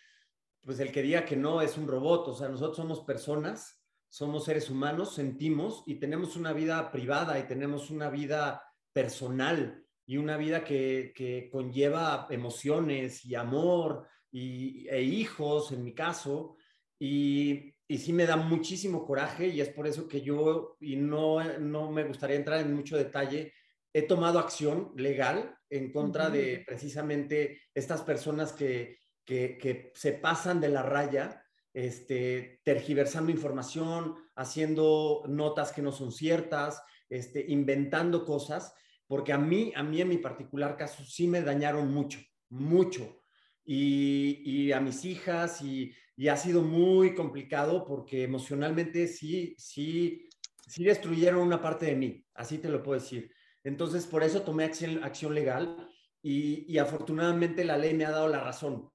[0.63, 3.82] pues el que diga que no es un robot, o sea, nosotros somos personas
[4.13, 10.19] somos seres humanos, sentimos y tenemos una vida privada y tenemos una vida personal y
[10.19, 16.57] una vida que, conlleva emociones y amor y, e hijos, en mi caso.
[16.99, 21.43] Y, y, sí me da muchísimo coraje y es por eso que yo, y no,
[21.59, 23.55] no me gustaría entrar en mucho detalle,
[23.95, 30.69] he tomado acción legal en contra de precisamente estas personas que, que, se pasan de
[30.69, 31.42] la raya,
[31.75, 38.75] este, tergiversando información, haciendo notas que no son ciertas, este, inventando cosas,
[39.07, 43.19] porque a mí, a mí en mi particular caso sí me dañaron mucho, mucho.
[43.65, 45.95] Y, a mis hijas y,
[46.29, 50.29] ha sido muy complicado porque emocionalmente sí, sí,
[50.67, 53.33] sí destruyeron una parte de mí, así te lo puedo decir.
[53.65, 55.89] Entonces, por eso tomé acción legal
[56.23, 58.91] y, afortunadamente la ley me ha dado la razón.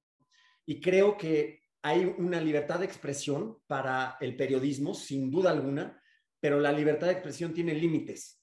[0.65, 6.01] Y creo que hay una libertad de expresión para el periodismo, sin duda alguna,
[6.39, 8.41] pero la libertad de expresión tiene límites.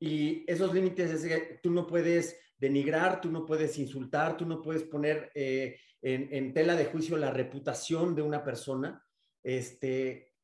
[0.00, 4.62] Y esos límites es que tú no puedes denigrar, tú no puedes insultar, tú no
[4.62, 9.04] puedes poner eh, en, tela de juicio la reputación de una persona
[9.42, 10.34] este,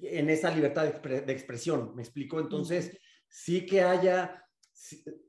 [0.00, 1.94] en esa libertad de, expresión.
[1.94, 2.40] ¿Me explico?
[2.40, 2.96] Entonces,
[3.28, 4.44] sí que haya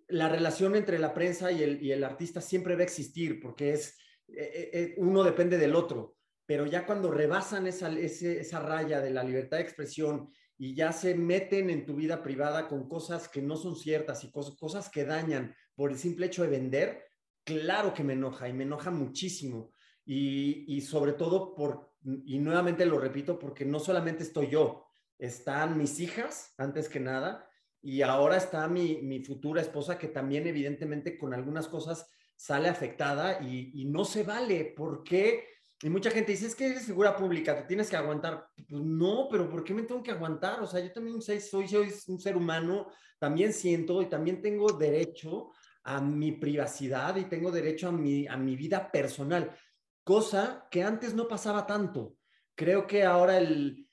[0.07, 3.73] la relación entre la prensa y el, y el artista siempre va a existir porque
[3.73, 3.97] es,
[4.27, 6.14] eh, eh, uno depende del otro,
[6.45, 11.15] pero ya cuando rebasan esa, esa raya de la libertad de expresión y ya se
[11.15, 15.05] meten en tu vida privada con cosas que no son ciertas y cosas, cosas que
[15.05, 17.03] dañan por el simple hecho de vender,
[17.43, 19.73] claro que me enoja y me enoja muchísimo.
[20.05, 24.85] Y, y sobre todo por, y nuevamente lo repito, porque no solamente estoy yo,
[25.17, 27.49] están mis hijas, antes que nada,
[27.81, 33.41] y ahora está mi, mi, futura esposa que también evidentemente con algunas cosas sale afectada
[33.41, 34.73] y, y, no se vale.
[34.75, 35.45] ¿Por qué?
[35.85, 38.47] Y mucha gente dice, es que eres figura pública, te tienes que aguantar.
[38.67, 40.59] Pues no, pero ¿por qué me tengo que aguantar?
[40.61, 42.87] O sea, yo también soy, soy, soy un ser humano,
[43.19, 45.51] también siento y también tengo derecho
[45.83, 49.55] a mi privacidad y tengo derecho a mi, a mi vida personal,
[50.03, 52.15] cosa que antes no pasaba tanto.
[52.55, 53.84] Creo que ahora el,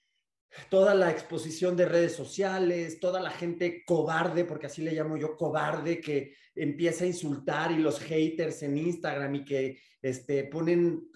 [0.68, 5.36] toda la exposición de redes sociales, toda la gente cobarde, porque así le llamo yo,
[5.36, 11.08] cobarde, que empieza a insultar y los haters en Instagram y que este, ponen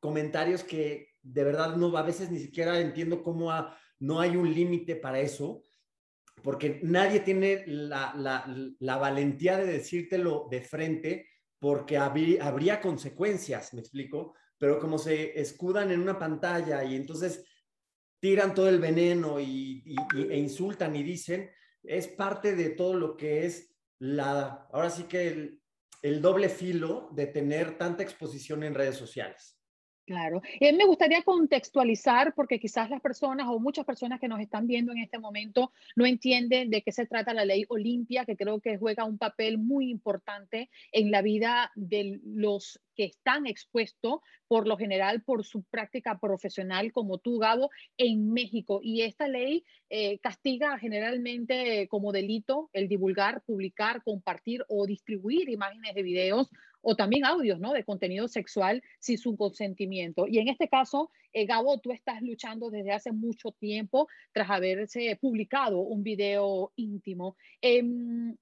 [0.00, 3.50] comentarios que de verdad no, a veces ni siquiera entiendo cómo
[4.00, 5.64] no hay un límite para eso,
[6.42, 8.12] porque nadie tiene la,
[8.80, 11.28] la, valentía de decírtelo de frente
[11.60, 17.44] porque habría consecuencias, me explico, pero como se escudan en una pantalla y entonces
[18.22, 19.82] tiran todo el veneno y,
[20.14, 21.50] e insultan y dicen,
[21.82, 25.60] es parte de todo lo que es la, ahora sí que el,
[26.02, 29.60] el doble filo de tener tanta exposición en redes sociales.
[30.04, 30.42] Claro.
[30.58, 34.90] Y me gustaría contextualizar porque quizás las personas o muchas personas que nos están viendo
[34.90, 38.78] en este momento no entienden de qué se trata la ley Olimpia, que creo que
[38.78, 44.76] juega un papel muy importante en la vida de los que están expuestos por lo
[44.76, 48.80] general por su práctica profesional como tú, Gabo, en México.
[48.82, 55.94] Y esta ley eh, castiga generalmente como delito el divulgar, publicar, compartir o distribuir imágenes
[55.94, 56.50] de videos
[56.82, 57.72] o también audios, ¿no?
[57.72, 60.26] De contenido sexual sin su consentimiento.
[60.26, 65.16] Y en este caso, eh, Gabo, tú estás luchando desde hace mucho tiempo tras haberse
[65.20, 67.36] publicado un video íntimo.
[67.60, 68.36] Em,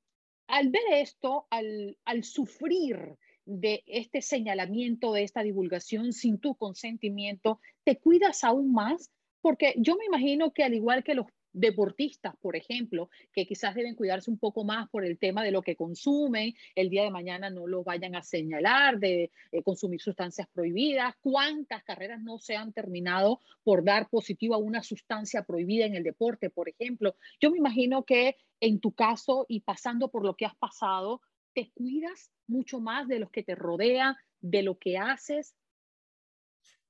[0.49, 7.61] al ver esto, al, al sufrir de este señalamiento, de esta divulgación sin tu consentimiento,
[7.85, 12.57] te cuidas aún más, porque yo me imagino que al igual que los deportistas, por
[12.57, 16.55] ejemplo, que quizás deben cuidarse un poco más por el tema de lo que consumen,
[16.75, 21.83] el día de mañana no lo vayan a señalar de eh, consumir sustancias prohibidas, cuántas
[21.85, 26.51] carreras no se han terminado por dar positivo a una sustancia prohibida en el deporte,
[26.51, 27.17] por ejemplo.
[27.41, 31.21] Yo me imagino que en tu caso y pasando por lo que has pasado,
[31.55, 35.55] te cuidas mucho más de los que te rodean, de lo que haces.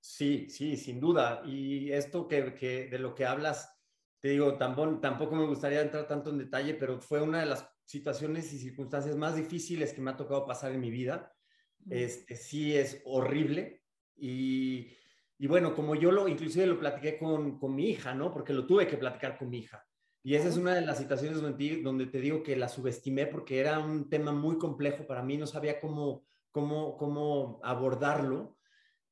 [0.01, 1.43] Sí, sí, sin duda.
[1.45, 3.80] Y esto que, de lo que hablas,
[4.21, 7.69] te digo, tampoco, tampoco me gustaría entrar tanto en detalle, pero fue una de las
[7.85, 11.33] situaciones y circunstancias más difíciles que me ha tocado pasar en mi vida.
[11.89, 13.83] Este, sí es horrible.
[14.17, 14.93] Y,
[15.39, 18.31] y bueno, como yo lo, inclusive lo platiqué con, con mi hija, ¿no?
[18.31, 19.85] Porque lo tuve que platicar con mi hija.
[20.23, 23.79] Y esa es una de las situaciones donde, te digo que la subestimé porque era
[23.79, 28.59] un tema muy complejo para mí, no sabía cómo, cómo, cómo abordarlo.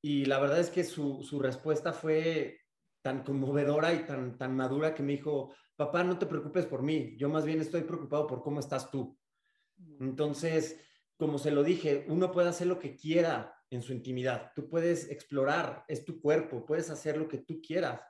[0.02, 2.60] Y la verdad es que su, su respuesta fue
[3.08, 7.16] tan conmovedora y tan, tan madura que me dijo, papá, no te preocupes por mí,
[7.16, 9.18] yo más bien estoy preocupado por cómo estás tú.
[9.78, 10.08] Mm.
[10.08, 10.78] Entonces,
[11.16, 15.10] como se lo dije, uno puede hacer lo que quiera en su intimidad, tú puedes
[15.10, 18.02] explorar, es tu cuerpo, puedes hacer lo que tú quieras,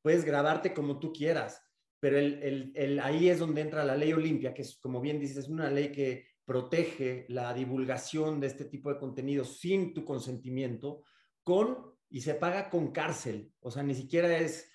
[0.00, 1.60] puedes grabarte como tú quieras,
[1.98, 5.38] pero el, el, ahí es donde entra la ley Olimpia, que es, como bien dices,
[5.38, 11.02] es una ley que protege la divulgación de este tipo de contenido sin tu consentimiento,
[11.42, 14.70] con y se paga con cárcel, o sea, ni siquiera es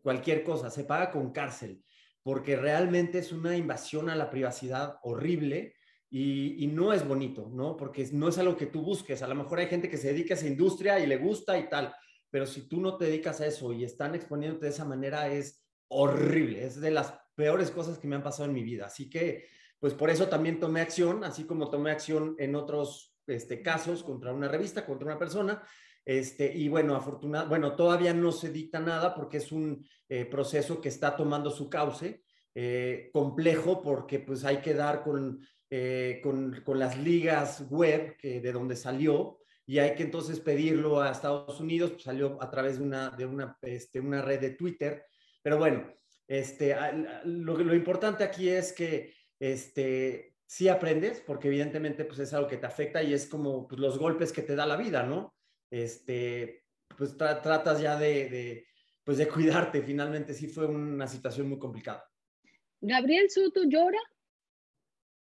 [0.00, 1.82] cualquier cosa, se paga con cárcel,
[2.22, 5.74] porque realmente es una invasión a la privacidad horrible
[6.08, 7.76] y, no es bonito, ¿no?
[7.76, 9.22] Porque no es algo que tú busques.
[9.22, 11.68] A lo mejor hay gente que se dedica a esa industria y le gusta y
[11.68, 11.92] tal,
[12.30, 15.66] pero si tú no te dedicas a eso y están exponiéndote de esa manera, es
[15.88, 16.64] horrible.
[16.64, 18.86] Es de las peores cosas que me han pasado en mi vida.
[18.86, 19.48] Así que,
[19.80, 24.32] pues por eso también tomé acción, así como tomé acción en otros este, casos contra
[24.32, 25.60] una revista, contra una persona.
[26.04, 30.80] Este, y bueno, afortunadamente, bueno, todavía no se dicta nada porque es un eh, proceso
[30.80, 32.22] que está tomando su cauce,
[32.54, 38.40] eh, complejo porque pues hay que dar con eh, con, con, las ligas web que,
[38.40, 42.78] de donde salió y hay que entonces pedirlo a Estados Unidos, pues salió a través
[42.78, 45.04] de una, de una, este, una red de Twitter.
[45.42, 45.92] Pero bueno,
[46.26, 46.74] este,
[47.24, 52.56] lo, lo importante aquí es que este, sí aprendes, porque evidentemente pues es algo que
[52.56, 55.34] te afecta y es como pues, los golpes que te da la vida, ¿no?
[55.70, 56.64] Este,
[56.96, 58.68] pues tra tratas ya de, de,
[59.04, 59.82] pues de cuidarte.
[59.82, 62.04] Finalmente sí fue una situación muy complicada.
[62.80, 63.98] Gabriel Soto llora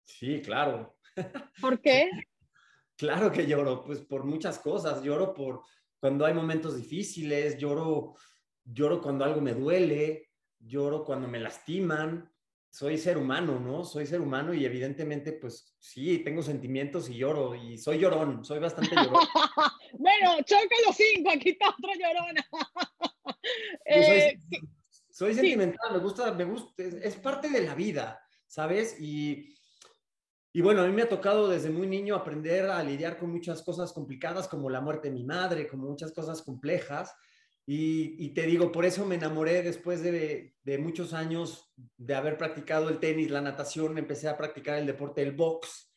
[0.05, 0.99] Sí, claro.
[1.61, 2.11] ¿Por qué?
[2.97, 5.03] claro que lloro, pues por muchas cosas.
[5.03, 5.63] Lloro por
[5.99, 8.15] cuando hay momentos difíciles, lloro,
[8.65, 12.31] lloro cuando algo me duele, lloro cuando me lastiman.
[12.71, 13.85] Soy ser humano, ¿no?
[13.85, 18.59] Soy ser humano y evidentemente, pues sí, tengo sentimientos y lloro y soy llorón, soy
[18.59, 19.15] bastante llorón.
[20.05, 22.47] bueno, choca los cinco, aquí está otro llorona.
[23.87, 24.61] eh, soy,
[25.11, 25.95] soy sentimental, sí.
[25.95, 29.01] me gusta, me gusta, es, es parte de la vida, ¿sabes?
[29.01, 29.57] Y,
[30.53, 33.63] y bueno, a mí me ha tocado desde muy niño aprender a lidiar con muchas
[33.63, 37.15] cosas complicadas, como la muerte de mi madre, como muchas cosas complejas.
[37.65, 42.37] Y, y te digo, por eso me enamoré después de, de, muchos años de haber
[42.37, 45.91] practicado el tenis, la natación, empecé a practicar el deporte del box.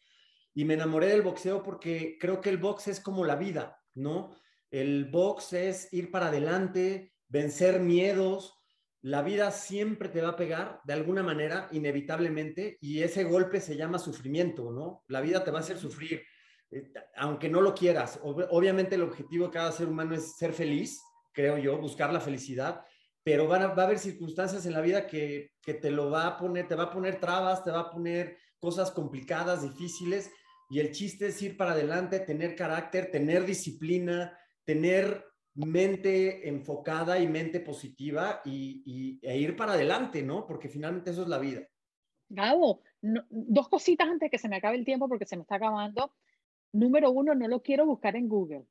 [0.54, 4.36] Y me enamoré del boxeo porque creo que el box es como la vida, ¿no?
[4.70, 8.54] El box es ir para adelante, vencer miedos,
[9.02, 13.78] la vida siempre te va a pegar de alguna manera, inevitablemente, y ese golpe se
[13.78, 15.04] llama sufrimiento, ¿no?
[15.08, 16.24] La vida te va a hacer sufrir,
[16.72, 18.20] eh, aunque no lo quieras.
[18.24, 21.00] Ob obviamente el objetivo de cada ser humano es ser feliz,
[21.32, 22.84] creo yo, buscar la felicidad,
[23.24, 26.28] pero van a, va a haber circunstancias en la vida que, que te lo va
[26.28, 30.32] a poner, te va a poner trabas, te va a poner cosas complicadas, difíciles,
[30.70, 37.28] y el chiste es ir para adelante, tener carácter, tener disciplina, tener mente enfocada y
[37.28, 40.46] mente positiva y, y, e ir para adelante, ¿no?
[40.46, 41.68] Porque finalmente eso es la vida.
[42.30, 45.56] Gabo, no, dos cositas antes que se me acabe el tiempo porque se me está
[45.56, 46.14] acabando.
[46.74, 48.66] Número uno, no lo quiero buscar en Google.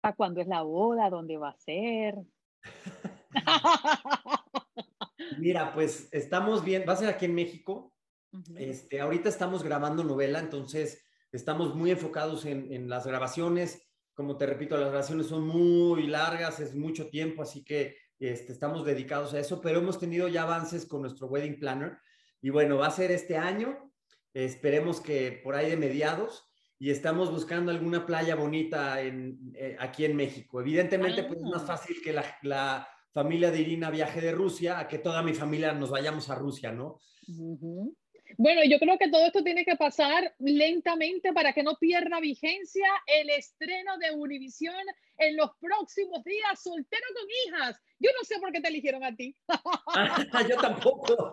[0.00, 1.10] ¿Para cuándo es la boda?
[1.10, 2.16] ¿Dónde va a ser?
[5.38, 7.92] Mira, pues estamos bien, va a ser aquí en México.
[8.32, 8.58] Uh -huh.
[8.58, 11.03] este, ahorita estamos grabando novela, entonces
[11.36, 16.60] estamos muy enfocados en, en las grabaciones como te repito, las grabaciones son muy largas,
[16.60, 20.86] es mucho tiempo, así que este, estamos dedicados a eso, pero hemos tenido ya avances
[20.86, 21.98] con nuestro wedding planner
[22.40, 23.92] y bueno, va a ser este año,
[24.32, 26.44] esperemos que por ahí de mediados
[26.78, 30.60] y estamos buscando alguna playa bonita en, eh, aquí en México.
[30.60, 31.26] Evidentemente, ah.
[31.26, 34.98] pues es más fácil que la, la, familia de Irina viaje de Rusia a que
[34.98, 36.98] toda mi familia nos vayamos a Rusia, ¿no?
[37.28, 37.96] Uh -huh.
[38.36, 42.86] Bueno, yo creo que todo esto tiene que pasar lentamente para que no pierda vigencia
[43.06, 44.74] el estreno de Univisión
[45.18, 47.80] en los próximos días, soltero con hijas.
[47.98, 49.36] Yo no sé por qué te eligieron a ti.
[50.48, 51.32] yo tampoco.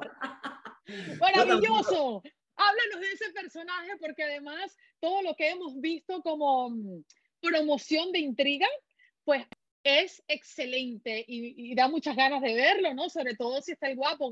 [1.20, 2.22] Maravilloso.
[2.56, 7.04] Háblanos de ese personaje porque además todo lo que hemos visto como mm,
[7.42, 8.68] promoción de intriga,
[9.24, 9.48] pues
[9.84, 13.10] es excelente y, y da muchas ganas de verlo, ¿no?
[13.10, 14.30] Sobre todo si está el guapo.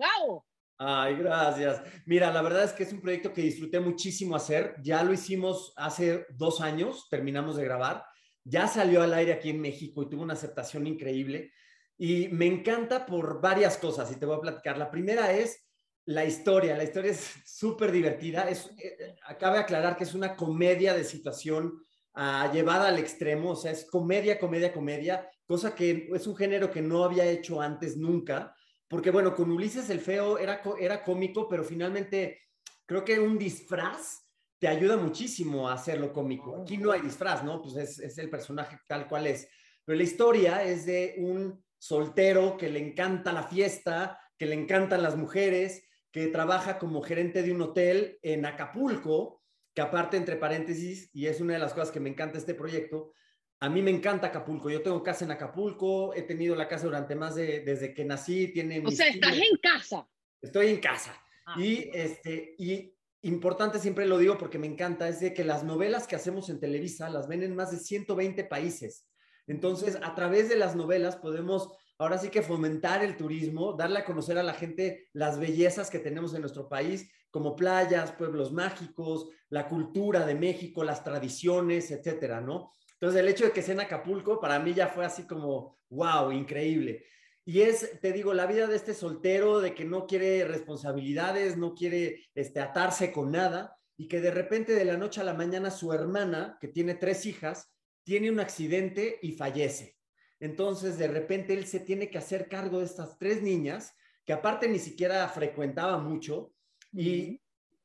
[0.81, 1.81] Ay, gracias.
[2.05, 4.77] Mira, la verdad es que es un proyecto que disfruté muchísimo hacer.
[4.81, 8.05] Ya lo hicimos hace dos años, terminamos de grabar.
[8.45, 11.51] Ya salió al aire aquí en México y tuvo una aceptación increíble.
[11.97, 14.77] Y me encanta por varias cosas y te voy a platicar.
[14.77, 15.67] La primera es
[16.05, 16.77] la historia.
[16.77, 18.49] La historia es súper divertida.
[18.49, 21.73] Es, eh, acabe de aclarar que es una comedia de situación
[22.15, 23.51] uh, llevada al extremo.
[23.51, 27.59] O sea, es comedia, comedia, comedia, cosa que es un género que no había hecho
[27.59, 28.55] antes nunca
[28.89, 32.41] porque bueno, con Ulises el Feo era, era cómico, pero finalmente
[32.85, 34.25] creo que un disfraz
[34.57, 36.61] te ayuda muchísimo a hacerlo cómico.
[36.61, 37.61] Aquí no hay disfraz, ¿no?
[37.61, 39.47] Pues es, es, el personaje tal cual es.
[39.85, 45.03] Pero la historia es de un soltero que le encanta la fiesta, que le encantan
[45.03, 49.43] las mujeres, que trabaja como gerente de un hotel en Acapulco,
[49.73, 53.13] que aparte, entre paréntesis, y es una de las cosas que me encanta este proyecto,
[53.61, 54.69] a mí me encanta Acapulco.
[54.69, 58.47] Yo tengo casa en Acapulco, he tenido la casa durante más de desde que nací.
[58.53, 60.07] Tiene o sea, estás en casa.
[60.41, 61.13] Estoy en casa.
[61.45, 61.55] Ah.
[61.59, 62.93] Y, este, y
[63.23, 66.59] importante, siempre lo digo porque me encanta, es de que las novelas que hacemos en
[66.59, 69.05] Televisa las ven en más de 120 países.
[69.45, 74.05] Entonces, a través de las novelas podemos ahora sí que fomentar el turismo, darle a
[74.05, 79.27] conocer a la gente las bellezas que tenemos en nuestro país, como playas, pueblos mágicos,
[79.49, 82.71] la cultura de México, las tradiciones, etcétera, ¿no?
[82.99, 86.31] Entonces, el hecho de que sea en Acapulco, para mí ya fue así como, wow,
[86.31, 87.05] increíble.
[87.45, 91.73] Y es, te digo, la vida de este soltero, de que no quiere responsabilidades, no
[91.73, 95.71] quiere este, atarse con nada, y que de repente de la noche a la mañana
[95.71, 97.71] su hermana, que tiene tres hijas,
[98.03, 99.97] tiene un accidente y fallece.
[100.41, 103.95] Entonces, de repente él se tiene que hacer cargo de estas tres niñas,
[104.25, 106.53] que aparte ni siquiera frecuentaba mucho,
[106.91, 107.39] y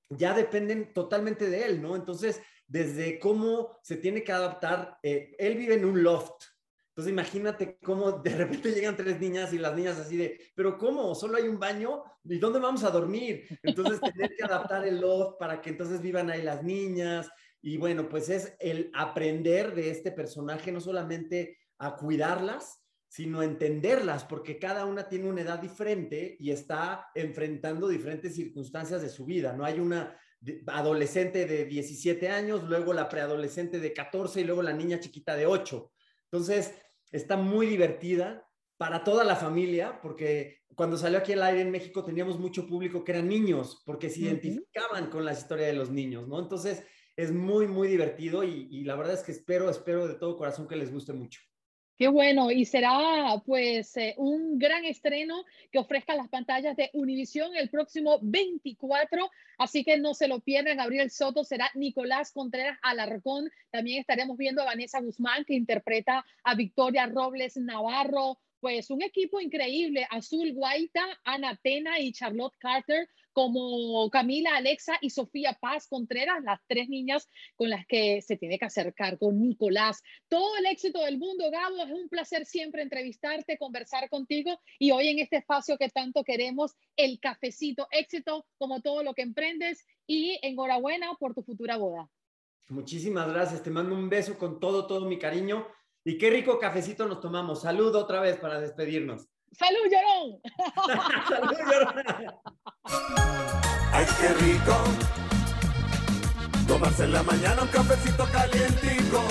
[0.09, 1.97] ya dependen totalmente de él, ¿no?
[1.97, 6.45] Entonces, desde cómo se tiene que adaptar, eh, él vive en un loft,
[6.97, 11.15] entonces imagínate cómo de repente llegan tres niñas y las niñas así de, pero ¿cómo?
[11.17, 12.05] ¿Solo hay un baño?
[12.23, 13.47] ¿Y dónde vamos a dormir?
[13.65, 17.29] Entonces tener que adaptar el loft para que entonces vivan ahí las niñas.
[17.61, 24.25] Y bueno, pues es el aprender de este personaje, no solamente a cuidarlas, sino entenderlas,
[24.25, 29.53] porque cada una tiene una edad diferente y está enfrentando diferentes circunstancias de su vida.
[29.53, 30.17] No hay una
[30.67, 35.47] adolescente de 17 años, luego la preadolescente de 14 y luego la niña chiquita de
[35.47, 35.93] 8.
[36.31, 36.75] Entonces,
[37.13, 42.05] está muy divertida para toda la familia, porque cuando salió aquí al aire en México
[42.05, 46.27] teníamos mucho público que eran niños, porque se identificaban con la historia de los niños,
[46.27, 46.41] ¿no?
[46.41, 46.85] Entonces,
[47.17, 50.67] es muy, muy divertido y, y la verdad es que espero, espero de todo corazón
[50.67, 51.41] que les guste mucho.
[51.97, 57.55] Qué bueno, y será pues eh, un gran estreno que ofrezca las pantallas de Univisión
[57.55, 60.79] el próximo 24, así que no se lo pierdan.
[60.79, 63.49] Gabriel Soto será Nicolás Contreras Alarcón.
[63.71, 68.39] También estaremos viendo a Vanessa Guzmán que interpreta a Victoria Robles Navarro.
[68.59, 75.11] Pues un equipo increíble, Azul Guaita, Ana Tena y Charlotte Carter como Camila, Alexa y
[75.11, 80.03] Sofía Paz Contreras, las tres niñas con las que se tiene que acercar con Nicolás.
[80.29, 85.09] Todo el éxito del mundo, Gabo, es un placer siempre entrevistarte, conversar contigo y hoy
[85.09, 90.39] en este espacio que tanto queremos, el cafecito, éxito como todo lo que emprendes y
[90.43, 92.09] enhorabuena por tu futura boda.
[92.69, 95.67] Muchísimas gracias, te mando un beso con todo, todo mi cariño
[96.05, 97.63] y qué rico cafecito nos tomamos.
[97.63, 99.27] Salud otra vez para despedirnos.
[99.59, 100.41] ¡Salud, Llorón!
[101.29, 102.05] ¡Salud, Llorón!
[103.93, 104.77] Ay, qué rico.
[106.67, 109.23] Tomarse en la mañana un cafecito calientico.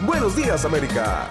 [0.00, 1.30] Buenos días, América.